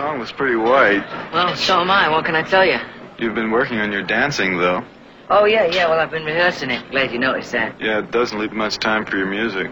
song 0.00 0.18
was 0.18 0.32
pretty 0.32 0.56
white. 0.56 1.04
Well, 1.30 1.54
so 1.56 1.80
am 1.80 1.90
I. 1.90 2.08
What 2.08 2.24
can 2.24 2.34
I 2.34 2.42
tell 2.42 2.64
you? 2.64 2.78
You've 3.18 3.34
been 3.34 3.50
working 3.50 3.78
on 3.80 3.92
your 3.92 4.02
dancing, 4.02 4.56
though. 4.56 4.82
Oh, 5.28 5.44
yeah, 5.44 5.66
yeah. 5.66 5.88
Well, 5.88 6.00
I've 6.00 6.10
been 6.10 6.24
rehearsing 6.24 6.70
it. 6.70 6.90
Glad 6.90 7.12
you 7.12 7.18
noticed 7.18 7.52
that. 7.52 7.78
Yeah, 7.78 7.98
it 7.98 8.10
doesn't 8.10 8.38
leave 8.38 8.52
much 8.52 8.78
time 8.78 9.04
for 9.04 9.18
your 9.18 9.26
music. 9.26 9.70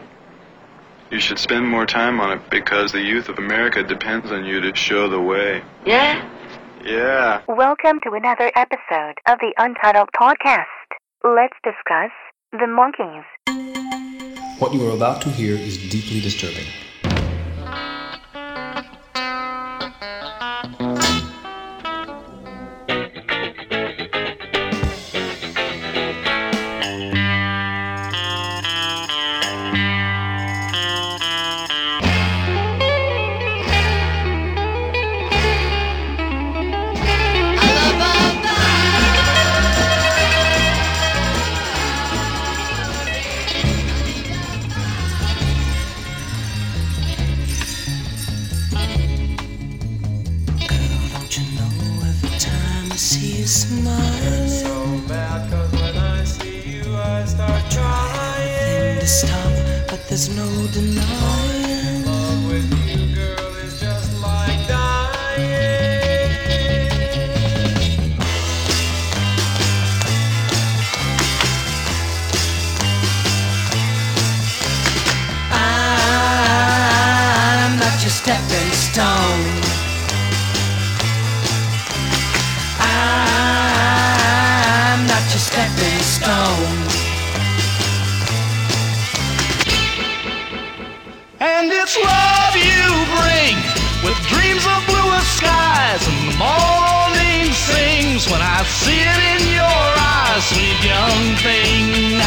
You 1.10 1.18
should 1.18 1.38
spend 1.38 1.66
more 1.66 1.86
time 1.86 2.20
on 2.20 2.36
it 2.36 2.50
because 2.50 2.92
the 2.92 3.00
youth 3.00 3.30
of 3.30 3.38
America 3.38 3.82
depends 3.82 4.30
on 4.30 4.44
you 4.44 4.60
to 4.60 4.76
show 4.76 5.08
the 5.08 5.18
way. 5.18 5.62
Yeah? 5.86 6.30
Yeah. 6.84 7.40
Welcome 7.48 7.98
to 8.04 8.12
another 8.12 8.52
episode 8.54 9.14
of 9.26 9.38
the 9.38 9.54
Untitled 9.56 10.10
Podcast. 10.14 10.66
Let's 11.24 11.56
discuss 11.64 12.12
the 12.52 12.68
Monkees. 12.68 13.24
What 14.60 14.74
you 14.74 14.86
are 14.90 14.94
about 14.94 15.22
to 15.22 15.30
hear 15.30 15.54
is 15.54 15.78
deeply 15.88 16.20
disturbing. 16.20 16.66
Stepping 85.58 86.02
stone. 86.02 86.78
And 91.40 91.72
it's 91.72 91.96
love 91.98 92.54
you 92.54 92.86
bring 93.18 93.56
with 94.04 94.16
dreams 94.30 94.64
of 94.70 94.86
bluer 94.86 95.22
skies 95.36 96.02
and 96.06 96.38
morning 96.38 97.50
sings 97.50 98.30
when 98.30 98.40
I 98.40 98.62
see 98.62 99.00
it 99.02 99.20
in 99.34 99.42
your 99.58 99.88
eyes, 99.98 100.46
sweet 100.46 100.78
young 100.86 101.26
thing. 101.42 102.22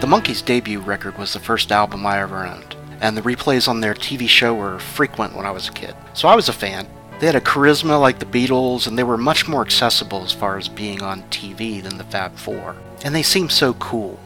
The 0.00 0.06
Monkees' 0.08 0.44
debut 0.44 0.80
record 0.80 1.16
was 1.16 1.32
the 1.32 1.38
first 1.40 1.72
album 1.72 2.06
I 2.06 2.20
ever 2.20 2.44
owned, 2.44 2.76
and 3.02 3.16
the 3.16 3.22
replays 3.22 3.68
on 3.68 3.80
their 3.80 3.94
TV 3.94 4.28
show 4.28 4.54
were 4.54 4.78
frequent 4.78 5.34
when 5.34 5.44
I 5.44 5.50
was 5.50 5.68
a 5.68 5.72
kid. 5.72 5.94
So 6.14 6.28
I 6.28 6.36
was 6.36 6.48
a 6.48 6.52
fan. 6.52 6.86
They 7.18 7.26
had 7.26 7.34
a 7.34 7.40
charisma 7.40 8.00
like 8.00 8.20
the 8.20 8.26
Beatles, 8.26 8.86
and 8.86 8.96
they 8.96 9.02
were 9.02 9.18
much 9.18 9.46
more 9.48 9.60
accessible 9.60 10.22
as 10.22 10.32
far 10.32 10.56
as 10.56 10.68
being 10.68 11.02
on 11.02 11.22
TV 11.24 11.82
than 11.82 11.98
the 11.98 12.04
Fab 12.04 12.36
Four. 12.36 12.76
And 13.04 13.14
they 13.14 13.22
seemed 13.22 13.52
so 13.52 13.74
cool. 13.74 14.18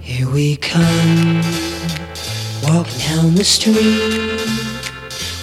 Here 0.00 0.30
we 0.30 0.56
come, 0.56 1.42
walking 2.62 2.98
down 2.98 3.34
the 3.34 3.44
street. 3.44 4.40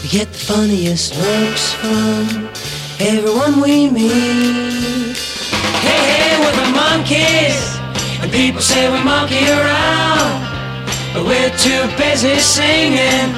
We 0.02 0.10
get 0.10 0.32
the 0.32 0.40
funniest 0.40 1.16
looks 1.18 1.74
from 1.74 2.50
everyone 3.00 3.62
we 3.62 3.90
meet. 3.90 5.18
Hey, 5.84 6.04
hey, 6.16 6.40
we're 6.40 6.56
the 6.56 6.72
Monkees, 6.78 7.78
and 8.24 8.32
people 8.32 8.62
say 8.62 8.90
we 8.90 9.04
monkey 9.04 9.46
around, 9.50 10.47
we're 11.26 11.50
too 11.58 11.88
busy 11.98 12.38
singing 12.40 13.34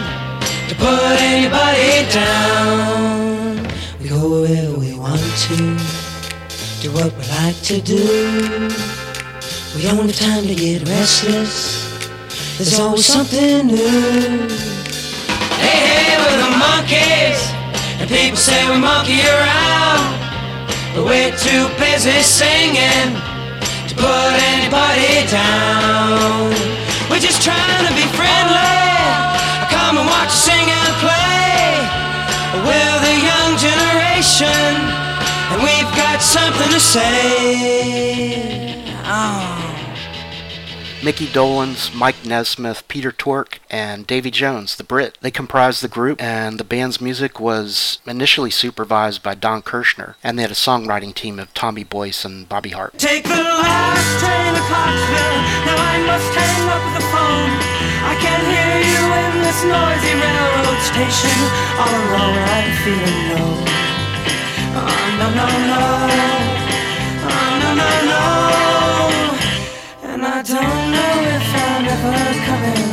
to 0.67 0.75
put 0.75 1.21
anybody 1.21 2.09
down. 2.11 3.67
We 4.01 4.09
go 4.09 4.41
wherever 4.41 4.77
we 4.77 4.97
want 4.97 5.21
to, 5.21 5.55
do 6.81 6.91
what 6.91 7.13
we 7.15 7.23
like 7.39 7.59
to 7.69 7.79
do. 7.81 8.69
We 9.75 9.83
don't 9.83 9.97
have 9.97 10.15
time 10.15 10.47
to 10.47 10.55
get 10.55 10.87
restless. 10.87 11.87
There's 12.57 12.79
always 12.79 13.05
something 13.05 13.67
new. 13.67 14.49
Hey, 15.63 15.79
hey, 15.87 16.17
we're 16.19 16.37
the 16.43 16.51
Monkees, 16.59 17.39
and 17.99 18.09
people 18.09 18.37
say 18.37 18.69
we 18.69 18.77
monkey 18.77 19.21
around, 19.21 20.19
but 20.95 21.05
we're 21.05 21.35
too 21.37 21.69
busy 21.77 22.19
singing 22.21 23.15
to 23.87 23.95
put 23.95 24.33
anybody 24.51 25.29
down. 25.29 26.88
We're 27.09 27.19
just 27.19 27.41
trying 27.41 27.85
to 27.87 27.93
be 27.93 28.05
friendly. 28.15 28.77
Come 29.73 29.97
and 29.97 30.07
watch 30.07 30.29
us 30.29 30.43
sing 30.45 30.69
and 30.69 30.95
play. 31.01 31.89
We're 32.65 32.99
the 33.01 33.15
young 33.29 33.57
generation, 33.57 34.73
and 35.51 35.61
we've 35.61 35.91
got 35.97 36.21
something 36.21 36.69
to 36.69 36.79
say. 36.79 38.83
Oh. 39.05 39.55
Micky 41.01 41.27
Dolenz, 41.27 41.95
Mike 41.95 42.25
Nesmith, 42.25 42.85
Peter 42.89 43.11
Tork, 43.11 43.59
and 43.69 44.05
Davy 44.05 44.29
Jones, 44.29 44.75
the 44.75 44.83
Brit. 44.83 45.17
They 45.21 45.31
comprised 45.31 45.81
the 45.81 45.87
group, 45.87 46.21
and 46.21 46.59
the 46.59 46.63
band's 46.63 46.99
music 46.99 47.39
was 47.39 47.99
initially 48.05 48.51
supervised 48.51 49.23
by 49.23 49.33
Don 49.33 49.61
Kirshner, 49.61 50.15
and 50.23 50.37
they 50.37 50.41
had 50.43 50.51
a 50.51 50.55
songwriting 50.55 51.13
team 51.13 51.39
of 51.39 51.53
Tommy 51.53 51.85
Boyce 51.85 52.25
and 52.25 52.49
Bobby 52.49 52.71
Hart. 52.71 52.93
I 57.29 57.35
must 57.35 57.69
hang 57.69 57.93
up 57.93 57.99
the 57.99 57.99
phone. 57.99 57.99
I 58.01 58.15
can 58.23 58.39
hear 58.51 58.75
you 58.91 59.03
in 59.21 59.33
this 59.45 59.61
noisy 59.63 60.13
railroad 60.23 60.79
station. 60.81 61.37
All 61.79 61.93
alone, 62.01 62.41
I'm 62.55 62.71
feeling 62.83 63.21
low. 63.31 63.53
Oh, 64.79 64.93
no, 65.19 65.27
no, 65.39 65.47
no. 65.71 65.83
Oh, 67.29 67.51
no, 67.61 67.69
no, 67.81 67.89
no. 68.11 68.23
And 70.09 70.21
I 70.25 70.41
don't 70.41 70.83
know 70.91 71.13
if 71.35 71.47
I'm 71.55 71.85
ever 71.93 72.17
coming 72.45 72.88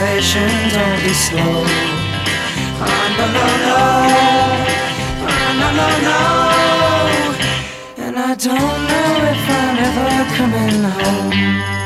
reservation. 0.00 0.48
Don't 0.70 1.02
be 1.02 1.12
slow. 1.12 1.64
Oh, 2.82 3.06
no, 3.18 3.24
no, 3.36 3.46
no. 3.66 3.80
Oh, 5.28 5.40
no, 5.60 5.68
no, 5.78 5.88
no. 6.08 6.20
And 8.04 8.16
I 8.18 8.34
don't 8.34 8.80
know 8.88 9.10
if 9.32 9.48
I'm 9.58 9.76
ever 9.86 10.12
coming 10.36 10.84
home. 10.84 11.79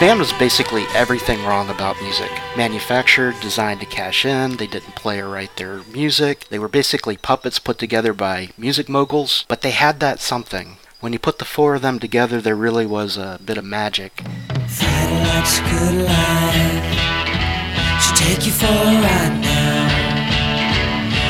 Band 0.00 0.18
was 0.18 0.32
basically 0.32 0.86
everything 0.94 1.44
wrong 1.44 1.68
about 1.68 2.00
music. 2.00 2.30
Manufactured, 2.56 3.34
designed 3.42 3.80
to 3.80 3.86
cash 3.86 4.24
in, 4.24 4.56
they 4.56 4.66
didn't 4.66 4.94
play 4.94 5.20
or 5.20 5.28
write 5.28 5.54
their 5.56 5.82
music. 5.92 6.46
They 6.48 6.58
were 6.58 6.68
basically 6.68 7.18
puppets 7.18 7.58
put 7.58 7.76
together 7.76 8.14
by 8.14 8.48
music 8.56 8.88
moguls, 8.88 9.44
but 9.46 9.60
they 9.60 9.72
had 9.72 10.00
that 10.00 10.18
something. 10.18 10.78
When 11.00 11.12
you 11.12 11.18
put 11.18 11.38
the 11.38 11.44
four 11.44 11.74
of 11.74 11.82
them 11.82 11.98
together, 11.98 12.40
there 12.40 12.56
really 12.56 12.86
was 12.86 13.18
a 13.18 13.38
bit 13.44 13.58
of 13.58 13.64
magic. 13.64 14.24
Take 18.16 18.46
you 18.46 18.52
for 18.52 18.66
a 18.66 19.00
ride 19.04 19.40
now. 19.40 19.88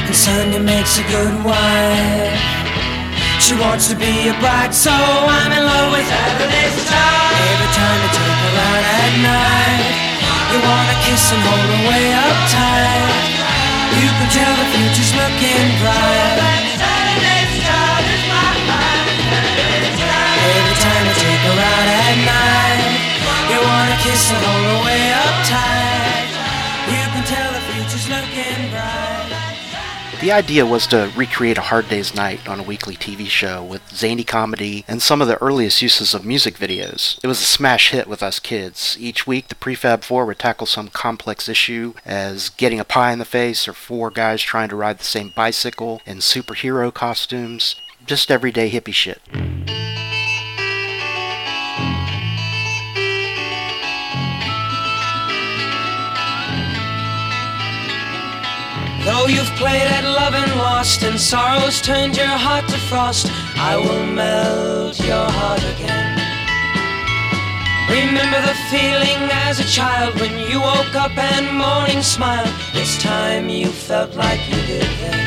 And 0.07 0.15
Sunday 0.15 0.61
makes 0.61 0.99
a 0.99 1.03
good 1.03 1.45
wife. 1.45 2.39
She 3.41 3.55
wants 3.55 3.89
to 3.89 3.97
be 3.97 4.29
a 4.29 4.35
bride, 4.39 4.73
so 4.73 4.93
I'm 4.93 5.51
in 5.51 5.65
love 5.65 5.93
with. 5.93 6.07
Every 6.07 6.85
time 7.75 8.30
at 9.11 9.19
night, 9.23 9.83
you 10.53 10.59
wanna 10.63 10.97
kiss 11.03 11.33
and 11.33 11.43
hold 11.43 11.67
her 11.67 11.83
way 11.91 12.07
up 12.15 12.39
tight. 12.47 13.11
You 13.99 14.07
can 14.07 14.29
tell 14.31 14.55
the 14.61 14.67
future's 14.71 15.13
looking 15.19 15.67
bright. 15.83 16.39
Every 20.51 20.77
time 20.85 21.03
you 21.07 21.15
take 21.19 21.43
her 21.49 21.59
out 21.59 21.89
at 22.07 22.17
night, 22.25 22.90
The 30.21 30.33
idea 30.33 30.67
was 30.67 30.87
to 30.89 31.11
recreate 31.17 31.57
a 31.57 31.63
Hard 31.63 31.89
Day's 31.89 32.15
Night 32.15 32.47
on 32.47 32.61
a 32.61 32.63
weekly 32.63 32.95
TV 32.95 33.25
show 33.25 33.65
with 33.65 33.81
zany 33.89 34.23
comedy 34.23 34.85
and 34.87 35.01
some 35.01 35.23
of 35.23 35.29
the 35.29 35.41
earliest 35.43 35.81
uses 35.81 36.13
of 36.13 36.27
music 36.27 36.59
videos. 36.59 37.19
It 37.25 37.27
was 37.27 37.41
a 37.41 37.45
smash 37.45 37.91
hit 37.93 38.07
with 38.07 38.23
us 38.23 38.39
kids. 38.39 38.99
Each 39.01 39.27
week, 39.27 39.49
the 39.49 39.55
Prefab 39.55 40.05
Four 40.05 40.27
would 40.27 40.39
tackle 40.39 40.67
some 40.67 40.89
complex 40.89 41.49
issue 41.49 41.95
as 42.05 42.51
getting 42.51 42.79
a 42.79 42.85
pie 42.85 43.13
in 43.13 43.19
the 43.19 43.25
face 43.25 43.67
or 43.67 43.73
four 43.73 44.11
guys 44.11 44.43
trying 44.43 44.69
to 44.69 44.77
ride 44.77 44.99
the 44.99 45.05
same 45.05 45.33
bicycle 45.35 46.03
in 46.05 46.19
superhero 46.19 46.93
costumes. 46.93 47.77
Just 48.05 48.31
everyday 48.31 48.71
hippie 48.71 48.93
shit. 48.93 49.23
Though 59.11 59.27
you've 59.27 59.55
played 59.59 59.91
at 59.99 60.05
love 60.05 60.35
and 60.35 60.55
lost, 60.55 61.03
and 61.03 61.19
sorrows 61.19 61.81
turned 61.83 62.17
your 62.17 62.37
heart 62.47 62.69
to 62.69 62.79
frost, 62.79 63.27
I 63.57 63.75
will 63.77 64.07
melt 64.07 65.01
your 65.01 65.27
heart 65.39 65.65
again. 65.75 66.15
Remember 67.91 68.41
the 68.41 68.55
feeling 68.71 69.21
as 69.49 69.59
a 69.59 69.65
child 69.65 70.15
when 70.21 70.39
you 70.39 70.61
woke 70.61 70.95
up 70.95 71.19
and 71.19 71.51
morning 71.59 72.03
smiled. 72.03 72.55
This 72.73 73.03
time 73.03 73.49
you 73.49 73.67
felt 73.71 74.15
like 74.15 74.39
you 74.49 74.61
did 74.71 74.91
then. 75.03 75.21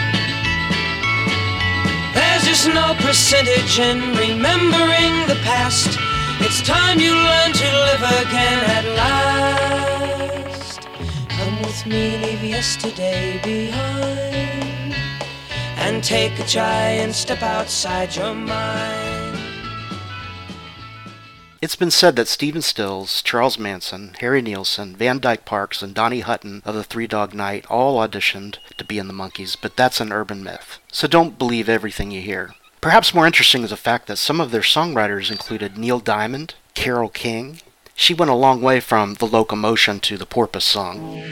There's 2.16 2.46
just 2.48 2.68
no 2.70 2.96
percentage 3.04 3.80
in 3.80 4.00
remembering 4.16 5.28
the 5.28 5.40
past. 5.44 5.92
It's 6.40 6.62
time 6.62 7.02
you 7.02 7.12
learn 7.12 7.52
to 7.52 7.68
live 7.88 8.04
again 8.24 8.60
at 8.78 8.86
last. 8.96 10.43
Me, 11.86 12.18
leave 12.18 12.44
yesterday 12.44 13.42
behind, 13.44 14.94
and 15.78 16.04
take 16.04 16.38
a 16.40 16.46
giant 16.46 17.14
step 17.14 17.42
outside 17.42 18.16
your 18.16 18.34
mind. 18.34 19.38
It's 21.62 21.76
been 21.76 21.92
said 21.92 22.16
that 22.16 22.28
Stephen 22.28 22.62
Stills, 22.62 23.22
Charles 23.22 23.58
Manson, 23.58 24.16
Harry 24.20 24.42
Nilsson, 24.42 24.96
Van 24.96 25.20
Dyke 25.20 25.46
Parks, 25.46 25.82
and 25.82 25.96
Danny 25.96 26.20
Hutton 26.20 26.62
of 26.64 26.76
the 26.76 26.84
Three 26.84 27.08
Dog 27.08 27.34
Night 27.34 27.66
all 27.70 27.98
auditioned 27.98 28.60
to 28.78 28.86
be 28.86 28.98
in 28.98 29.08
the 29.08 29.14
Monkees, 29.14 29.58
but 29.60 29.76
that's 29.76 30.00
an 30.00 30.14
urban 30.14 30.44
myth. 30.44 30.80
So 30.92 31.08
don't 31.08 31.40
believe 31.40 31.68
everything 31.68 32.12
you 32.12 32.22
hear. 32.22 32.54
Perhaps 32.82 33.14
more 33.14 33.26
interesting 33.26 33.64
is 33.64 33.72
the 33.72 33.78
fact 33.78 34.08
that 34.08 34.18
some 34.18 34.40
of 34.40 34.52
their 34.52 34.62
songwriters 34.62 35.32
included 35.32 35.78
Neil 35.78 36.00
Diamond, 36.00 36.56
Carole 36.76 37.10
King. 37.10 37.60
She 37.96 38.14
went 38.14 38.32
a 38.32 38.36
long 38.36 38.62
way 38.62 38.80
from 38.80 39.16
the 39.16 39.26
locomotion 39.26 40.00
to 40.02 40.18
the 40.18 40.26
porpoise 40.26 40.64
song. 40.64 41.24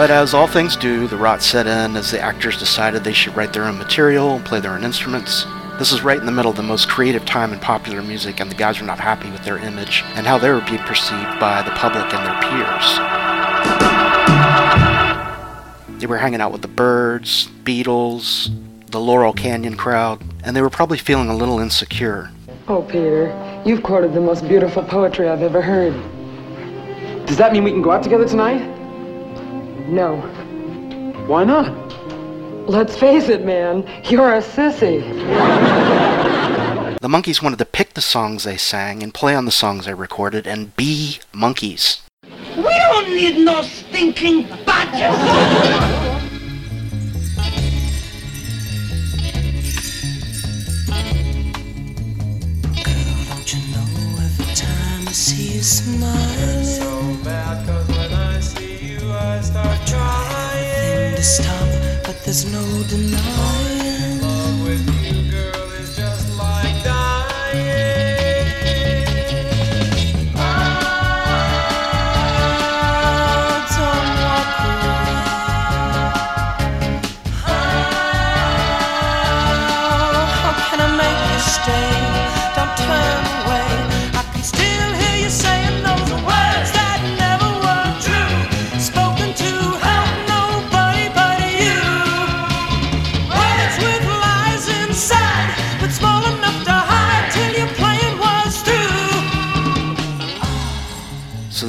But 0.00 0.08
as 0.10 0.32
all 0.32 0.46
things 0.46 0.76
do, 0.76 1.08
the 1.08 1.18
rot 1.18 1.42
set 1.42 1.66
in 1.66 1.94
as 1.94 2.10
the 2.10 2.18
actors 2.18 2.58
decided 2.58 3.04
they 3.04 3.12
should 3.12 3.36
write 3.36 3.52
their 3.52 3.64
own 3.64 3.76
material 3.76 4.34
and 4.34 4.42
play 4.42 4.58
their 4.58 4.72
own 4.72 4.82
instruments. 4.82 5.44
This 5.78 5.92
is 5.92 6.00
right 6.00 6.18
in 6.18 6.24
the 6.24 6.32
middle 6.32 6.50
of 6.50 6.56
the 6.56 6.62
most 6.62 6.88
creative 6.88 7.26
time 7.26 7.52
in 7.52 7.58
popular 7.58 8.00
music, 8.00 8.40
and 8.40 8.50
the 8.50 8.54
guys 8.54 8.80
were 8.80 8.86
not 8.86 8.98
happy 8.98 9.30
with 9.30 9.44
their 9.44 9.58
image 9.58 10.02
and 10.14 10.26
how 10.26 10.38
they 10.38 10.48
were 10.48 10.62
being 10.62 10.78
perceived 10.78 11.38
by 11.38 11.60
the 11.60 11.70
public 11.72 12.14
and 12.14 12.24
their 12.24 12.40
peers. 12.40 12.98
They 16.00 16.06
were 16.06 16.16
hanging 16.16 16.40
out 16.40 16.52
with 16.52 16.62
the 16.62 16.68
Byrds, 16.68 17.48
Beatles, 17.64 18.48
the 18.90 19.00
Laurel 19.00 19.34
Canyon 19.34 19.76
crowd, 19.76 20.22
and 20.42 20.56
they 20.56 20.62
were 20.62 20.70
probably 20.70 20.96
feeling 20.96 21.28
a 21.28 21.36
little 21.36 21.58
insecure. 21.58 22.30
Oh, 22.68 22.80
Peter, 22.80 23.62
you've 23.66 23.82
quoted 23.82 24.14
the 24.14 24.20
most 24.22 24.48
beautiful 24.48 24.82
poetry 24.82 25.28
I've 25.28 25.42
ever 25.42 25.60
heard. 25.60 25.92
Does 27.26 27.36
that 27.36 27.52
mean 27.52 27.64
we 27.64 27.70
can 27.70 27.82
go 27.82 27.90
out 27.90 28.02
together 28.02 28.26
tonight? 28.26 28.79
No. 29.90 30.18
Why 31.26 31.42
not? 31.42 31.68
Let's 32.68 32.96
face 32.96 33.28
it, 33.28 33.44
man, 33.44 33.84
you're 34.04 34.34
a 34.34 34.40
sissy. 34.40 35.00
The 37.00 37.08
Monkees 37.08 37.42
wanted 37.42 37.58
to 37.58 37.64
pick 37.64 37.94
the 37.94 38.00
songs 38.00 38.44
they 38.44 38.56
sang 38.56 39.02
and 39.02 39.12
play 39.12 39.34
on 39.34 39.46
the 39.46 39.50
songs 39.50 39.86
they 39.86 39.94
recorded 39.94 40.46
and 40.46 40.76
be 40.76 41.18
Monkees. 41.32 42.02
We 42.56 42.62
don't 42.62 43.08
need 43.08 43.44
no 43.44 43.62
stinking 43.62 44.42
badgers. 44.64 45.18
Don't 53.28 53.52
you 53.52 53.60
know 53.74 53.88
every 54.22 54.54
time 54.54 55.08
I 55.08 55.12
see 55.12 55.54
you 55.54 55.62
smiling? 55.62 56.89
There's 62.30 62.44
no 62.52 62.62
denying. 62.84 63.79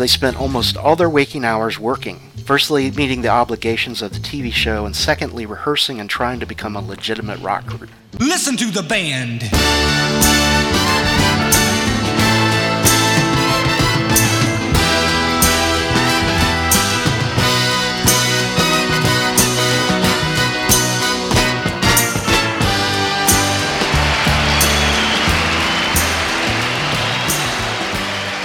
They 0.02 0.08
spent 0.08 0.36
almost 0.36 0.76
all 0.76 0.96
their 0.96 1.10
waking 1.10 1.46
hours 1.46 1.78
working. 1.78 2.32
Firstly, 2.44 2.90
meeting 2.90 3.22
the 3.22 3.28
obligations 3.28 4.02
of 4.02 4.14
the 4.14 4.20
TV 4.20 4.52
show, 4.52 4.88
and 4.88 4.96
secondly, 4.96 5.46
rehearsing 5.46 6.00
and 6.00 6.10
trying 6.10 6.40
to 6.40 6.48
become 6.48 6.76
a 6.76 6.82
legitimate 6.82 7.40
rock 7.40 7.68
group. 7.68 7.92
Listen 8.20 8.58
to 8.58 8.72
the 8.72 8.82
band. 8.82 9.44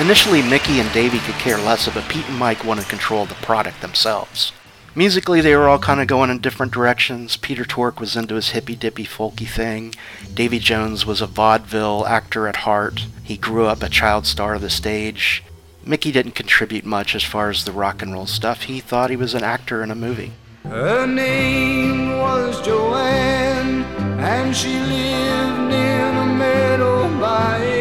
Initially, 0.06 0.40
Mickey 0.40 0.78
and 0.78 0.92
Davey 0.92 1.18
could 1.18 1.34
care 1.34 1.58
less, 1.58 1.88
but 1.92 2.08
Pete 2.08 2.28
and 2.28 2.38
Mike 2.38 2.64
wanted 2.64 2.86
control 2.86 3.24
of 3.24 3.28
the 3.28 3.34
product 3.34 3.80
themselves. 3.80 4.52
Musically, 4.94 5.40
they 5.40 5.56
were 5.56 5.68
all 5.68 5.80
kind 5.80 6.00
of 6.00 6.06
going 6.06 6.30
in 6.30 6.38
different 6.38 6.72
directions. 6.72 7.36
Peter 7.36 7.64
Tork 7.64 7.98
was 7.98 8.14
into 8.14 8.36
his 8.36 8.50
hippy 8.50 8.76
dippy 8.76 9.04
folky 9.04 9.48
thing. 9.48 9.96
Davy 10.32 10.60
Jones 10.60 11.04
was 11.04 11.20
a 11.20 11.26
vaudeville 11.26 12.06
actor 12.06 12.46
at 12.46 12.54
heart. 12.58 13.06
He 13.24 13.36
grew 13.36 13.66
up 13.66 13.82
a 13.82 13.88
child 13.88 14.26
star 14.26 14.54
of 14.54 14.60
the 14.60 14.70
stage. 14.70 15.42
Mickey 15.84 16.12
didn't 16.12 16.36
contribute 16.36 16.84
much 16.84 17.16
as 17.16 17.24
far 17.24 17.50
as 17.50 17.64
the 17.64 17.72
rock 17.72 18.00
and 18.00 18.12
roll 18.12 18.26
stuff. 18.26 18.62
He 18.62 18.78
thought 18.78 19.10
he 19.10 19.16
was 19.16 19.34
an 19.34 19.42
actor 19.42 19.82
in 19.82 19.90
a 19.90 19.96
movie. 19.96 20.34
Her 20.62 21.04
name 21.04 22.16
was 22.16 22.64
Joanne, 22.64 23.82
and 24.20 24.54
she 24.54 24.68
lived 24.68 25.72
in 25.74 26.16
a 26.16 26.26
meadow 26.26 27.08
by 27.18 27.75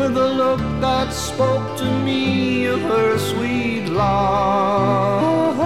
with 0.00 0.16
a 0.16 0.30
look 0.42 0.60
that 0.80 1.12
spoke 1.12 1.76
to 1.76 1.84
me 1.84 2.64
of 2.64 2.80
her 2.80 3.18
sweet 3.18 3.84
love. 3.86 5.58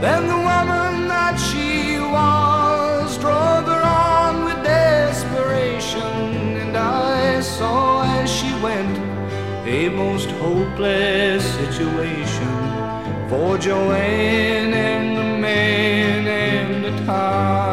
Then 0.00 0.22
the 0.28 0.40
woman 0.50 1.08
that 1.14 1.36
she 1.48 1.98
was 1.98 3.18
drove 3.18 3.66
her 3.74 3.82
on 3.82 4.44
with 4.44 4.62
desperation, 4.62 6.12
and 6.62 6.76
I 6.76 7.40
saw 7.40 8.04
as 8.20 8.30
she 8.30 8.50
went 8.62 8.96
a 9.66 9.88
most 9.88 10.30
hopeless 10.46 11.42
situation 11.60 12.54
for 13.28 13.58
Joanne 13.58 14.74
and 14.90 15.16
the 15.16 15.28
man 15.46 16.28
and 16.28 16.84
the 16.84 17.04
time 17.04 17.71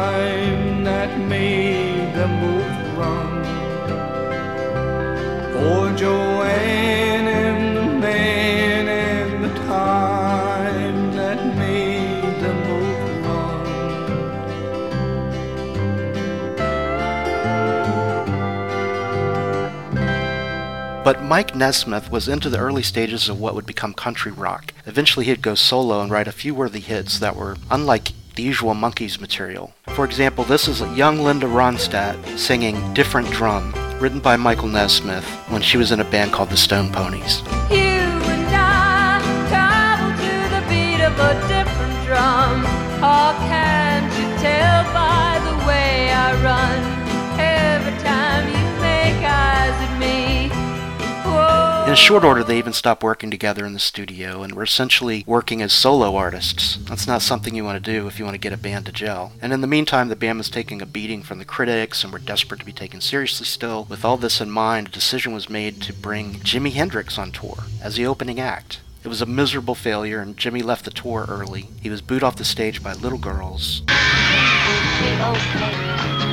But 21.02 21.22
Mike 21.22 21.54
Nesmith 21.54 22.10
was 22.10 22.28
into 22.28 22.48
the 22.48 22.58
early 22.58 22.82
stages 22.82 23.28
of 23.28 23.40
what 23.40 23.54
would 23.54 23.66
become 23.66 23.92
country 23.92 24.32
rock. 24.32 24.72
Eventually, 24.86 25.26
he'd 25.26 25.42
go 25.42 25.54
solo 25.54 26.00
and 26.00 26.10
write 26.10 26.28
a 26.28 26.32
few 26.32 26.54
worthy 26.54 26.80
hits 26.80 27.18
that 27.18 27.36
were 27.36 27.56
unlike 27.70 28.12
the 28.36 28.42
usual 28.42 28.74
Monkees 28.74 29.20
material. 29.20 29.74
For 29.88 30.04
example, 30.04 30.44
this 30.44 30.68
is 30.68 30.80
young 30.96 31.18
Linda 31.18 31.46
Ronstadt 31.46 32.38
singing 32.38 32.94
Different 32.94 33.30
Drum, 33.30 33.74
written 34.00 34.20
by 34.20 34.36
Michael 34.36 34.68
Nesmith 34.68 35.24
when 35.48 35.60
she 35.62 35.76
was 35.76 35.92
in 35.92 36.00
a 36.00 36.04
band 36.04 36.32
called 36.32 36.50
the 36.50 36.56
Stone 36.56 36.90
Ponies. 36.90 37.42
In 51.90 51.96
short 51.96 52.22
order, 52.22 52.44
they 52.44 52.56
even 52.56 52.72
stopped 52.72 53.02
working 53.02 53.32
together 53.32 53.66
in 53.66 53.72
the 53.72 53.80
studio 53.80 54.44
and 54.44 54.54
were 54.54 54.62
essentially 54.62 55.24
working 55.26 55.60
as 55.60 55.72
solo 55.72 56.14
artists. 56.14 56.76
That's 56.84 57.08
not 57.08 57.20
something 57.20 57.52
you 57.52 57.64
want 57.64 57.82
to 57.82 57.92
do 57.92 58.06
if 58.06 58.16
you 58.16 58.24
want 58.24 58.36
to 58.36 58.40
get 58.40 58.52
a 58.52 58.56
band 58.56 58.86
to 58.86 58.92
gel. 58.92 59.32
And 59.42 59.52
in 59.52 59.60
the 59.60 59.66
meantime, 59.66 60.08
the 60.08 60.14
band 60.14 60.38
was 60.38 60.48
taking 60.48 60.80
a 60.80 60.86
beating 60.86 61.24
from 61.24 61.40
the 61.40 61.44
critics 61.44 62.04
and 62.04 62.12
were 62.12 62.20
desperate 62.20 62.60
to 62.60 62.64
be 62.64 62.72
taken 62.72 63.00
seriously 63.00 63.44
still. 63.44 63.86
With 63.90 64.04
all 64.04 64.16
this 64.16 64.40
in 64.40 64.52
mind, 64.52 64.86
a 64.86 64.92
decision 64.92 65.32
was 65.32 65.50
made 65.50 65.82
to 65.82 65.92
bring 65.92 66.34
Jimi 66.34 66.72
Hendrix 66.74 67.18
on 67.18 67.32
tour 67.32 67.64
as 67.82 67.96
the 67.96 68.06
opening 68.06 68.38
act. 68.38 68.78
It 69.02 69.08
was 69.08 69.20
a 69.20 69.26
miserable 69.26 69.74
failure, 69.74 70.20
and 70.20 70.36
Jimi 70.36 70.62
left 70.62 70.84
the 70.84 70.92
tour 70.92 71.26
early. 71.28 71.70
He 71.82 71.90
was 71.90 72.02
booed 72.02 72.22
off 72.22 72.36
the 72.36 72.44
stage 72.44 72.84
by 72.84 72.92
little 72.92 73.18
girls. 73.18 73.82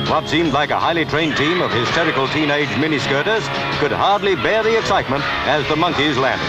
What 0.08 0.26
seemed 0.26 0.54
like 0.54 0.70
a 0.70 0.80
highly 0.80 1.04
trained 1.04 1.36
team 1.36 1.60
of 1.60 1.70
hysterical 1.70 2.26
teenage 2.28 2.68
miniskirters 2.70 3.42
could 3.78 3.92
hardly 3.92 4.36
bear 4.36 4.62
the 4.62 4.78
excitement 4.78 5.22
as 5.46 5.68
the 5.68 5.74
Monkees 5.74 6.16
landed. 6.16 6.46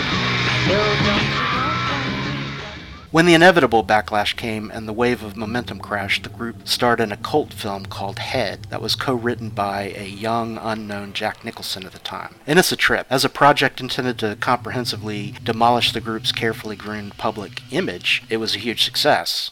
When 3.12 3.26
the 3.26 3.34
inevitable 3.34 3.84
backlash 3.84 4.38
came 4.38 4.72
and 4.72 4.88
the 4.88 4.94
wave 4.94 5.24
of 5.24 5.36
momentum 5.36 5.80
crashed, 5.80 6.24
the 6.24 6.30
group 6.30 6.70
starred 6.70 7.02
in 7.02 7.12
a 7.12 7.18
cult 7.18 7.52
film 7.52 7.86
called 7.88 8.20
Head 8.20 8.68
that 8.70 8.82
was 8.82 8.96
co-written 8.96 9.50
by 9.50 9.94
a 9.98 10.08
young, 10.08 10.58
unknown 10.58 11.12
Jack 11.12 11.44
Nicholson 11.44 11.86
at 11.86 11.92
the 11.92 12.00
time. 12.00 12.36
And 12.48 12.60
it's 12.60 12.72
a 12.72 12.78
trip. 12.78 13.08
As 13.10 13.26
a 13.26 13.30
project 13.30 13.82
intended 13.82 14.20
to 14.20 14.38
comprehensively 14.38 15.36
demolish 15.44 15.92
the 15.92 16.00
group's 16.00 16.32
carefully 16.32 16.78
groomed 16.78 17.18
public 17.18 17.62
image, 17.72 18.24
it 18.30 18.38
was 18.38 18.56
a 18.56 18.60
huge 18.60 18.86
success. 18.86 19.52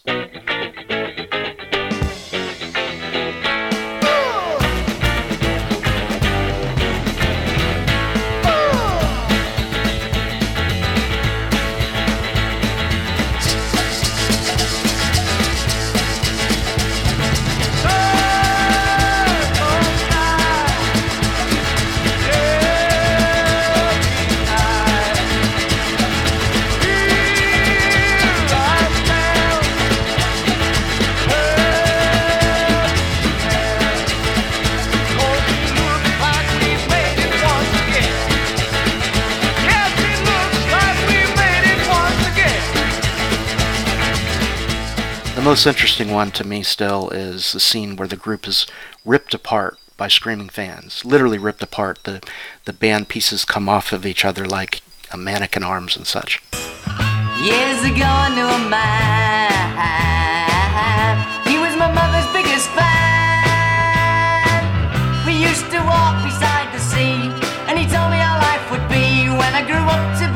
Most 45.57 45.65
interesting 45.65 46.11
one 46.11 46.29
to 46.29 46.45
me 46.45 46.61
still 46.61 47.09
is 47.09 47.51
the 47.51 47.59
scene 47.59 47.95
where 47.95 48.07
the 48.07 48.15
group 48.15 48.47
is 48.47 48.67
ripped 49.03 49.33
apart 49.33 49.79
by 49.97 50.07
screaming 50.07 50.49
fans. 50.49 51.03
Literally 51.03 51.39
ripped 51.39 51.63
apart. 51.63 51.97
The 52.03 52.21
the 52.65 52.73
band 52.73 53.09
pieces 53.09 53.43
come 53.43 53.67
off 53.67 53.91
of 53.91 54.05
each 54.05 54.23
other 54.23 54.45
like 54.45 54.81
a 55.11 55.17
mannequin 55.17 55.63
arms 55.63 55.97
and 55.97 56.05
such. 56.05 56.43
Years 57.41 57.81
ago 57.81 58.05
I 58.05 58.29
knew 58.37 58.45
a 58.45 58.69
man. 58.69 59.49
He 61.49 61.57
was 61.57 61.75
my 61.75 61.89
mother's 61.91 62.29
biggest 62.37 62.69
fan. 62.77 62.85
We 65.25 65.41
used 65.41 65.65
to 65.73 65.79
walk 65.89 66.21
beside 66.21 66.69
the 66.69 66.77
sea, 66.77 67.33
and 67.65 67.79
he 67.81 67.89
told 67.89 68.13
me 68.13 68.21
how 68.21 68.37
life 68.45 68.69
would 68.69 68.87
be 68.93 69.33
when 69.33 69.51
I 69.57 69.65
grew 69.65 69.81
up 69.81 70.05
to 70.21 70.26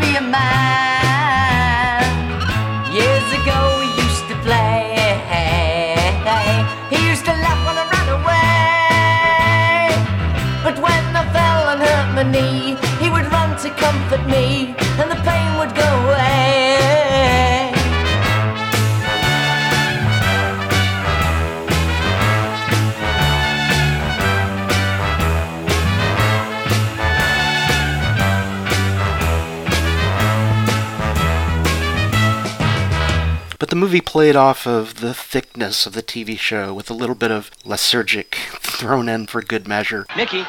movie 33.91 33.99
played 33.99 34.37
off 34.37 34.65
of 34.65 35.01
the 35.01 35.13
thickness 35.13 35.85
of 35.85 35.91
the 35.91 36.01
TV 36.01 36.39
show 36.39 36.73
with 36.73 36.89
a 36.89 36.93
little 36.93 37.13
bit 37.13 37.29
of 37.29 37.51
lysergic 37.65 38.35
thrown 38.61 39.09
in 39.09 39.27
for 39.27 39.41
good 39.41 39.67
measure. 39.67 40.05
Mickey, 40.15 40.45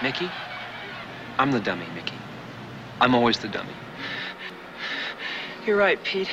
Mickey, 0.00 0.30
I'm 1.40 1.50
the 1.50 1.58
dummy, 1.58 1.86
Mickey. 1.92 2.14
I'm 3.00 3.16
always 3.16 3.36
the 3.40 3.48
dummy. 3.48 3.72
You're 5.66 5.76
right, 5.76 6.00
Pete. 6.04 6.30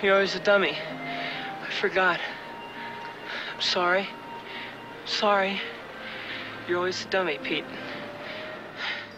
You're 0.00 0.14
always 0.14 0.34
the 0.34 0.38
dummy. 0.38 0.78
I 0.78 1.70
forgot. 1.80 2.20
I'm 3.52 3.60
sorry. 3.60 4.08
Sorry. 5.06 5.60
You're 6.68 6.78
always 6.78 7.02
the 7.04 7.10
dummy, 7.10 7.38
Pete. 7.42 7.64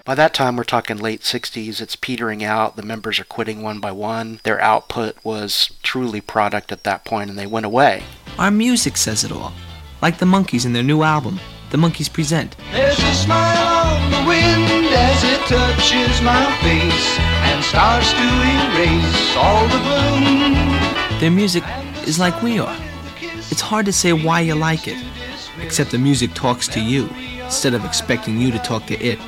By 0.05 0.17
that 0.17 0.35
time, 0.35 0.57
we're 0.57 0.65
talking 0.65 0.97
late 0.97 1.21
60s. 1.21 1.81
It's 1.81 1.95
petering 1.95 2.43
out. 2.43 2.75
The 2.75 2.83
members 2.83 3.21
are 3.21 3.25
quitting 3.25 3.63
one 3.63 3.79
by 3.79 3.93
one. 3.93 4.41
Their 4.43 4.61
output 4.61 5.17
was 5.23 5.71
truly 5.93 6.23
product 6.23 6.73
at 6.73 6.85
that 6.85 7.05
point, 7.05 7.29
and 7.29 7.39
they 7.39 7.47
went 7.47 7.67
away. 7.67 8.03
Our 8.39 8.51
music 8.51 8.97
says 8.97 9.25
it 9.25 9.31
all. 9.31 9.53
Like 10.01 10.17
the 10.17 10.25
Monkees 10.25 10.65
in 10.65 10.73
their 10.73 10.83
new 10.83 11.03
album, 11.03 11.39
The 11.69 11.77
Monkees 11.77 12.11
Present. 12.11 12.57
There's 12.73 12.99
a 12.99 13.13
smile 13.13 13.85
on 13.85 14.11
the 14.11 14.27
wind 14.27 14.87
as 14.89 15.23
it 15.23 15.41
touches 15.41 16.23
my 16.23 16.47
face 16.63 17.19
and 17.45 17.63
starts 17.63 18.11
to 18.11 18.27
erase 18.55 19.37
all 19.37 19.69
the 19.69 19.81
gloom. 19.85 21.21
Their 21.21 21.31
music 21.31 21.63
is 22.07 22.19
like 22.19 22.41
we 22.43 22.59
are. 22.59 22.77
It's 23.51 23.61
hard 23.61 23.85
to 23.85 23.93
say 23.93 24.15
why 24.15 24.41
you 24.41 24.55
like 24.55 24.89
it, 24.89 24.97
except 25.61 25.91
the 25.91 25.99
music 25.99 26.33
talks 26.33 26.69
to 26.69 26.81
you 26.81 27.07
instead 27.45 27.75
of 27.75 27.85
expecting 27.85 28.41
you 28.41 28.51
to 28.51 28.59
talk 28.61 28.87
to 28.87 28.95
it. 28.95 29.19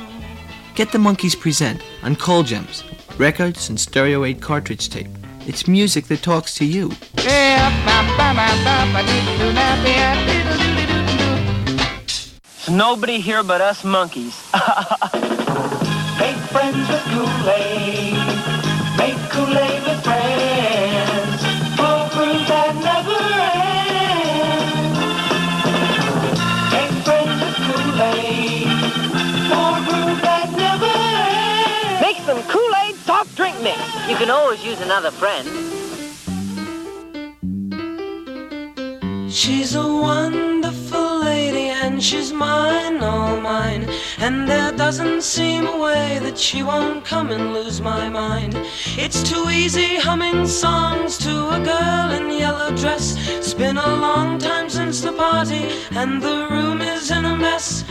Get 0.73 0.91
the 0.91 0.97
Monkees 0.97 1.39
Present 1.39 1.83
on 2.01 2.15
Colgems, 2.15 2.81
records 3.19 3.69
and 3.69 3.79
stereo 3.79 4.23
8 4.23 4.41
cartridge 4.41 4.89
tape. 4.89 5.15
It's 5.47 5.67
music 5.67 6.05
that 6.07 6.23
talks 6.23 6.55
to 6.55 6.65
you. 6.65 6.89
Nobody 12.67 13.19
here 13.19 13.43
but 13.43 13.61
us 13.61 13.83
Monkees. 13.83 14.33
Make 16.19 16.35
friends 16.49 16.89
with 16.89 17.03
Kool-Aid. 17.13 18.17
Make 18.97 19.29
Kool-Aid 19.29 19.74
You 33.65 34.15
can 34.15 34.29
always 34.29 34.63
use 34.63 34.79
another 34.79 35.09
friend. 35.09 35.47
She's 39.31 39.73
a 39.73 39.81
wonderful 39.81 41.21
lady 41.21 41.69
and 41.69 42.01
she's 42.03 42.31
mine, 42.31 43.01
all 43.01 43.41
mine. 43.41 43.89
And 44.19 44.47
there 44.47 44.71
doesn't 44.71 45.23
seem 45.23 45.65
a 45.65 45.79
way 45.79 46.19
that 46.19 46.37
she 46.37 46.61
won't 46.61 47.03
come 47.05 47.31
and 47.31 47.53
lose 47.53 47.81
my 47.81 48.07
mind. 48.07 48.53
It's 48.97 49.23
too 49.27 49.49
easy 49.49 49.95
humming 49.95 50.45
songs 50.45 51.17
to 51.19 51.31
a 51.31 51.59
girl 51.59 52.11
in 52.11 52.29
yellow 52.37 52.69
dress. 52.77 53.15
It's 53.27 53.55
been 53.55 53.77
a 53.77 53.95
long 53.95 54.37
time 54.37 54.69
since 54.69 55.01
the 55.01 55.13
party 55.13 55.71
and 55.91 56.21
the 56.21 56.47
room 56.51 56.81
is 56.81 57.09
in 57.09 57.25
a 57.25 57.35
mess. 57.35 57.83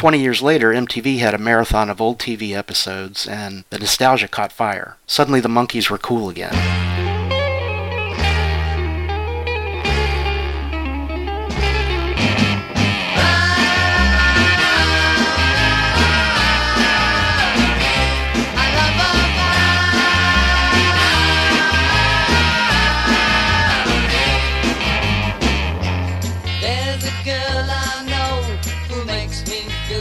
20 0.00 0.18
years 0.18 0.40
later, 0.40 0.72
MTV 0.72 1.18
had 1.18 1.34
a 1.34 1.38
marathon 1.38 1.90
of 1.90 2.00
old 2.00 2.18
TV 2.18 2.56
episodes, 2.56 3.28
and 3.28 3.64
the 3.68 3.78
nostalgia 3.78 4.28
caught 4.28 4.50
fire. 4.50 4.96
Suddenly, 5.06 5.40
the 5.40 5.48
Monkees 5.50 5.90
were 5.90 5.98
cool 5.98 6.30
again. 6.30 7.19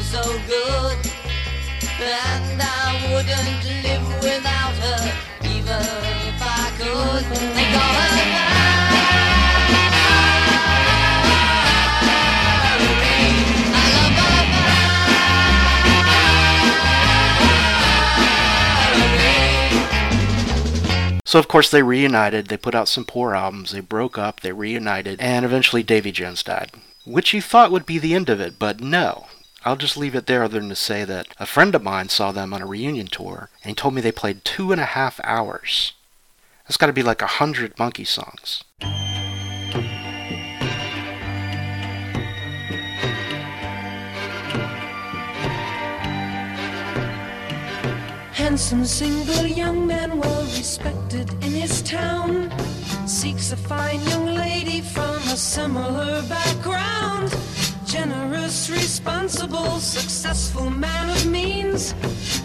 So 0.10 0.24
good. 0.48 0.98
And 2.02 2.60
I 2.60 3.14
wouldn't 3.14 3.64
live 3.86 4.08
without 4.24 4.74
her, 4.86 5.02
even 5.46 5.86
if 6.26 6.42
I 6.42 6.72
could. 6.80 7.26
They 7.56 7.68
call 7.74 7.94
her 7.94 8.10
So, 21.24 21.38
of 21.38 21.48
course, 21.48 21.70
they 21.70 21.84
reunited. 21.84 22.48
They 22.48 22.58
put 22.58 22.74
out 22.74 22.88
some 22.88 23.06
poor 23.06 23.36
albums. 23.36 23.72
They 23.72 23.82
broke 23.82 24.18
up. 24.18 24.40
They 24.40 24.52
reunited. 24.52 25.22
And 25.22 25.46
eventually, 25.46 25.84
Davy 25.84 26.12
Jones 26.12 26.42
died. 26.42 26.72
Which 27.06 27.36
you 27.36 27.42
thought 27.44 27.70
would 27.70 27.86
be 27.86 28.00
the 28.00 28.16
end 28.16 28.30
of 28.30 28.42
it, 28.42 28.58
but 28.58 28.82
no. 28.82 29.28
I'll 29.66 29.76
just 29.76 29.98
leave 29.98 30.16
it 30.16 30.26
there 30.26 30.44
other 30.44 30.60
than 30.60 30.70
to 30.70 30.76
say 30.76 31.04
that 31.04 31.28
a 31.38 31.46
friend 31.46 31.76
of 31.76 31.84
mine 31.84 32.08
saw 32.08 32.32
them 32.32 32.54
on 32.54 32.62
a 32.62 32.66
reunion 32.66 33.08
tour 33.08 33.50
and 33.62 33.70
he 33.70 33.76
told 33.76 33.94
me 33.94 34.02
they 34.02 34.12
played 34.12 34.46
two 34.46 34.72
and 34.72 34.80
a 34.80 34.86
half 34.86 35.20
hours. 35.24 35.94
That's 36.64 36.78
got 36.78 36.88
to 36.88 36.94
be 36.94 37.04
like 37.04 37.22
a 37.22 37.28
hundred 37.28 37.78
monkey 37.78 38.06
songs. 38.06 38.64
Handsome 48.32 48.86
single 48.86 49.46
young 49.46 49.86
man, 49.86 50.18
well 50.18 50.44
respected 50.44 51.32
in 51.44 51.52
his 51.52 51.82
town, 51.82 52.50
seeks 53.06 53.52
a 53.52 53.58
fine 53.58 54.02
young 54.04 54.28
lady 54.28 54.80
from 54.80 55.18
a 55.18 55.36
similar 55.36 56.22
background. 56.30 57.36
Generous, 58.00 58.70
responsible, 58.70 59.78
successful 59.82 60.70
man 60.70 61.10
of 61.10 61.26
means, 61.26 61.94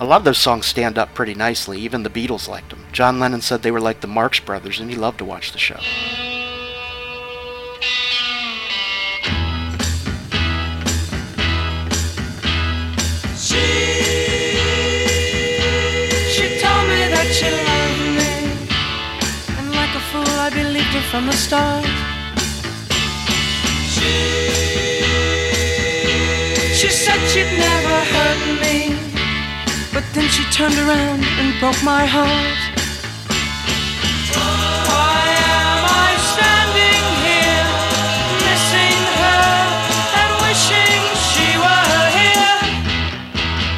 Lot 0.08 0.18
of 0.22 0.24
those 0.24 0.38
songs 0.38 0.66
stand 0.66 0.98
up 0.98 1.14
pretty 1.14 1.34
nicely. 1.34 1.80
Even 1.80 2.04
the 2.04 2.10
Beatles 2.10 2.48
liked 2.48 2.70
them. 2.70 2.86
John 2.94 3.20
Lennon 3.20 3.42
said 3.42 3.62
they 3.62 3.72
were 3.72 3.82
like 3.82 4.02
the 4.02 4.08
Marx 4.08 4.40
Brothers, 4.40 4.80
and 4.80 4.90
he 4.90 4.96
loved 4.96 5.18
to 5.20 5.26
watch 5.26 5.52
the 5.52 5.60
show. 5.60 5.80
She 16.34 16.60
told 16.62 16.88
me 16.88 17.02
that 17.14 17.28
she 17.38 17.50
loved 17.52 18.02
me, 18.18 18.32
and 19.58 19.68
like 19.76 19.94
a 19.94 20.00
fool 20.12 20.40
I 20.40 20.50
believed 20.50 20.94
her 20.96 21.02
from 21.12 21.26
the 21.26 21.34
start. 21.34 21.86
She, 23.94 24.12
She 26.78 26.90
said 26.90 27.20
she'd 27.30 27.52
never 27.58 28.00
hurt 28.14 28.62
me, 28.62 29.07
but 29.98 30.06
then 30.14 30.30
she 30.30 30.44
turned 30.52 30.76
around 30.76 31.24
and 31.24 31.60
broke 31.60 31.82
my 31.84 32.06
heart. 32.06 32.60
Why 34.86 35.26
am 35.26 35.82
I 35.90 36.10
standing 36.38 37.06
here, 37.26 37.66
missing 38.46 39.02
her 39.18 39.50
and 40.22 40.32
wishing 40.46 41.02
she 41.34 41.50
were 41.58 42.06
here? 42.14 42.60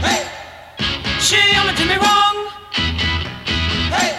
Hey! 0.03 0.27
She 1.21 1.39
only 1.57 1.73
did 1.75 1.87
me 1.87 1.95
wrong. 1.95 2.35
Hey! 3.95 4.11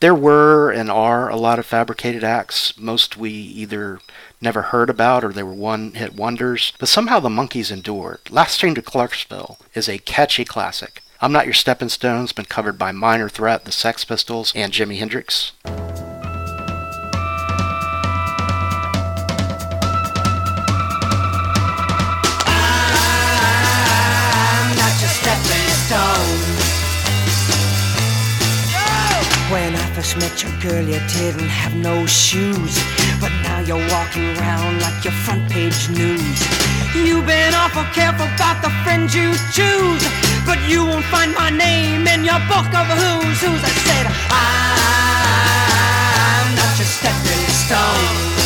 There 0.00 0.14
were 0.14 0.70
and 0.70 0.92
are 0.92 1.28
a 1.28 1.34
lot 1.34 1.58
of 1.58 1.66
fabricated 1.66 2.22
acts. 2.22 2.78
Most 2.78 3.16
we 3.16 3.32
either 3.32 3.98
never 4.40 4.62
heard 4.62 4.90
about 4.90 5.24
or 5.24 5.32
they 5.32 5.42
were 5.42 5.52
one 5.52 5.94
hit 5.94 6.14
wonders, 6.14 6.72
but 6.78 6.88
somehow 6.88 7.18
the 7.18 7.28
Monkees 7.28 7.72
endured. 7.72 8.20
Last 8.30 8.58
Train 8.58 8.76
to 8.76 8.82
Clarksville 8.82 9.58
is 9.74 9.88
a 9.88 9.98
catchy 9.98 10.44
classic. 10.44 11.02
I'm 11.20 11.32
Not 11.32 11.46
Your 11.46 11.54
Stepping 11.54 11.88
Stones, 11.88 12.30
been 12.30 12.44
covered 12.44 12.78
by 12.78 12.92
Minor 12.92 13.28
Threat, 13.28 13.64
the 13.64 13.72
Sex 13.72 14.04
Pistols, 14.04 14.52
and 14.54 14.72
Jimi 14.72 15.00
Hendrix. 15.00 15.50
I'm 15.64 15.74
not 24.76 24.94
your 25.00 25.10
stepping 25.10 25.68
stone. 25.90 26.38
When 29.50 29.74
I 29.74 29.90
first 29.96 30.18
met 30.18 30.40
your 30.40 30.52
girl, 30.60 30.84
you 30.84 31.00
didn't 31.18 31.48
have 31.48 31.74
no 31.74 32.06
shoes. 32.06 32.78
But 33.20 33.32
now 33.42 33.58
you're 33.58 33.84
walking 33.90 34.36
around 34.38 34.82
like 34.82 35.02
your 35.02 35.14
front 35.14 35.50
page 35.50 35.88
news. 35.88 36.46
You've 36.94 37.26
been 37.26 37.54
awful 37.54 37.82
careful 37.92 38.26
about 38.36 38.62
the 38.62 38.70
friends 38.84 39.16
you 39.16 39.34
choose. 39.50 40.27
But 40.48 40.66
you 40.66 40.86
won't 40.86 41.04
find 41.04 41.34
my 41.34 41.50
name 41.50 42.06
in 42.06 42.24
your 42.24 42.40
book 42.48 42.72
of 42.72 42.86
who's 42.86 43.40
who's. 43.42 43.62
I 43.62 43.68
said, 43.84 44.06
I'm 46.40 46.54
not 46.56 46.78
your 46.78 46.86
stepping 46.86 47.48
stone. 47.52 48.37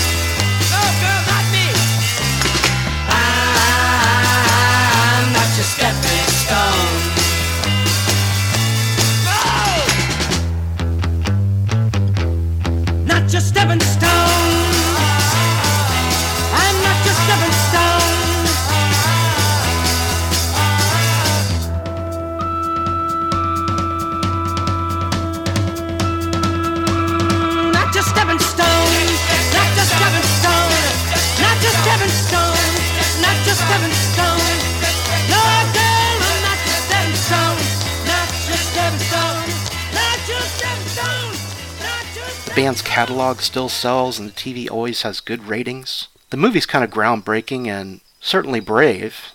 The 42.52 42.60
band's 42.60 42.82
catalog 42.82 43.40
still 43.40 43.70
sells 43.70 44.18
and 44.18 44.28
the 44.28 44.32
TV 44.34 44.70
always 44.70 45.00
has 45.02 45.20
good 45.20 45.48
ratings. 45.48 46.08
The 46.28 46.36
movie's 46.36 46.66
kind 46.66 46.84
of 46.84 46.90
groundbreaking 46.90 47.66
and 47.66 48.02
certainly 48.20 48.60
brave. 48.60 49.32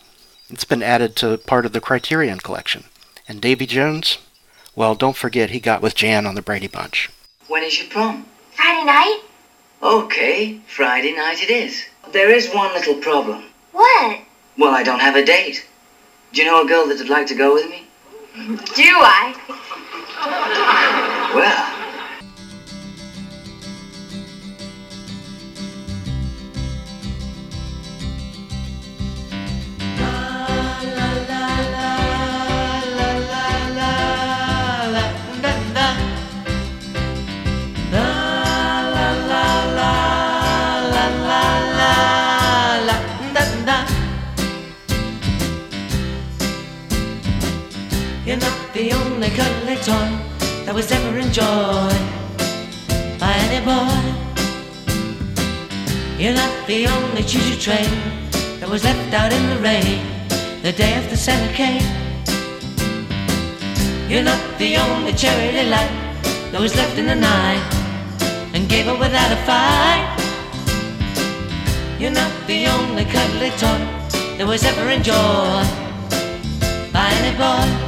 It's 0.51 0.65
been 0.65 0.83
added 0.83 1.15
to 1.15 1.39
part 1.39 1.65
of 1.65 1.73
the 1.73 1.81
Criterion 1.81 2.37
collection. 2.37 2.83
And 3.27 3.41
Davy 3.41 3.65
Jones? 3.65 4.19
Well, 4.75 4.93
don't 4.93 5.17
forget 5.17 5.49
he 5.49 5.59
got 5.59 5.81
with 5.81 5.95
Jan 5.95 6.27
on 6.27 6.35
the 6.35 6.43
Brady 6.43 6.67
Bunch. 6.67 7.09
When 7.47 7.63
is 7.63 7.79
your 7.79 7.87
prom? 7.87 8.27
Friday 8.51 8.85
night? 8.85 9.21
Okay, 9.81 10.59
Friday 10.67 11.15
night 11.15 11.41
it 11.41 11.49
is. 11.49 11.85
There 12.11 12.29
is 12.29 12.53
one 12.53 12.71
little 12.75 13.01
problem. 13.01 13.45
What? 13.71 14.19
Well, 14.59 14.75
I 14.75 14.83
don't 14.83 14.99
have 15.01 15.15
a 15.15 15.25
date. 15.25 15.65
Do 16.33 16.43
you 16.43 16.47
know 16.47 16.61
a 16.63 16.67
girl 16.67 16.85
that'd 16.85 17.09
like 17.09 17.25
to 17.27 17.35
go 17.35 17.55
with 17.55 17.67
me? 17.67 17.87
Do 18.35 18.83
I? 18.85 19.33
Well, 21.33 21.86
toy 49.87 50.11
that 50.65 50.75
was 50.75 50.91
ever 50.91 51.17
enjoyed 51.17 52.03
by 53.23 53.31
any 53.47 53.61
boy. 53.71 53.99
You're 56.21 56.35
not 56.43 56.53
the 56.67 56.87
only 56.87 57.23
choo-choo 57.23 57.55
train 57.55 57.91
that 58.59 58.67
was 58.67 58.83
left 58.83 59.13
out 59.13 59.31
in 59.31 59.43
the 59.51 59.59
rain 59.69 59.99
the 60.61 60.73
day 60.73 60.91
after 60.99 61.15
Santa 61.15 61.49
came. 61.53 61.87
You're 64.09 64.27
not 64.31 64.43
the 64.59 64.75
only 64.75 65.13
cherry 65.13 65.51
delight 65.55 65.93
that 66.51 66.59
was 66.59 66.75
left 66.75 66.97
in 66.97 67.05
the 67.05 67.19
night 67.33 67.63
and 68.53 68.67
gave 68.67 68.87
up 68.91 68.99
without 68.99 69.31
a 69.31 69.39
fight. 69.47 70.07
You're 71.97 72.17
not 72.23 72.33
the 72.45 72.67
only 72.75 73.05
cuddly 73.05 73.51
toy 73.61 73.81
that 74.37 74.45
was 74.45 74.65
ever 74.65 74.89
enjoyed 74.89 75.69
by 76.91 77.07
any 77.19 77.33
boy. 77.37 77.86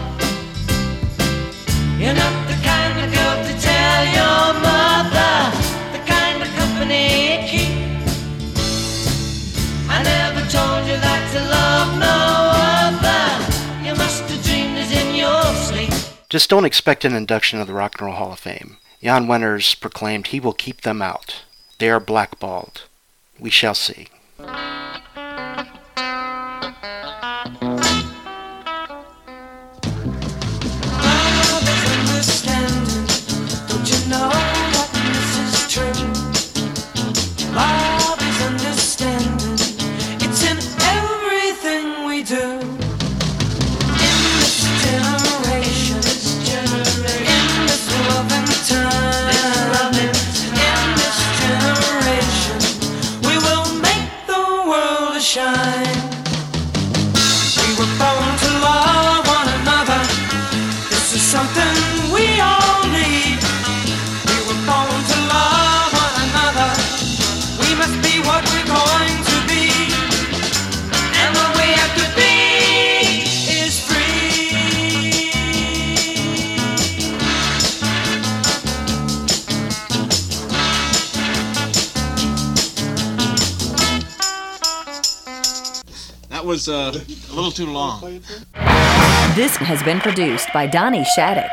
Just 16.30 16.48
don't 16.48 16.66
expect 16.66 17.06
an 17.06 17.16
induction 17.16 17.60
of 17.60 17.66
the 17.66 17.74
Rock 17.74 17.96
and 18.00 18.06
Roll 18.06 18.16
Hall 18.16 18.32
of 18.32 18.40
Fame. 18.40 18.78
Jann 19.02 19.26
Wenner 19.26 19.80
proclaimed 19.80 20.28
he 20.28 20.40
will 20.40 20.54
keep 20.54 20.82
them 20.82 21.02
out. 21.02 21.42
They 21.80 21.90
are 21.90 22.00
blackballed. 22.00 22.84
We 23.40 23.50
shall 23.50 23.74
see. 23.74 24.10
Uh, 86.70 86.92
a 86.94 87.34
little 87.34 87.52
too 87.52 87.66
long. 87.66 88.22
This 89.36 89.58
has 89.58 89.82
been 89.84 90.00
produced 90.00 90.48
by 90.54 90.68
Donnie 90.68 91.06
Shattuck 91.16 91.52